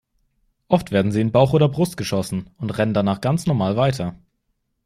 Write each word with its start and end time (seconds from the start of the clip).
Oft 0.67 0.89
werden 0.89 1.11
sie 1.11 1.21
in 1.21 1.31
Bauch 1.31 1.53
oder 1.53 1.69
Brust 1.69 1.95
geschossen 1.95 2.49
und 2.57 2.75
rennen 2.79 2.95
danach 2.95 3.21
ganz 3.21 3.45
normal 3.45 3.75
weiter. 3.77 4.15